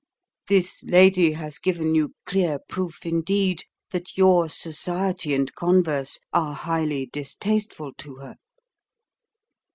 This 0.49 0.81
lady 0.85 1.33
has 1.33 1.59
given 1.59 1.93
you 1.93 2.15
clear 2.25 2.57
proof 2.67 3.05
indeed 3.05 3.65
that 3.91 4.17
your 4.17 4.49
society 4.49 5.31
and 5.35 5.53
converse 5.53 6.19
are 6.33 6.55
highly 6.55 7.05
distasteful 7.05 7.93
to 7.99 8.15
her." 8.15 8.35